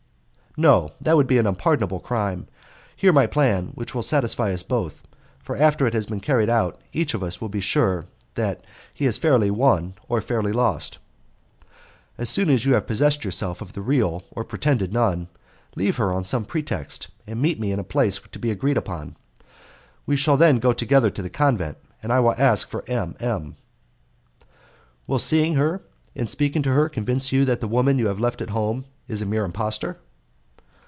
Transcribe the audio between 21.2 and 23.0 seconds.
the convent, and I will ask for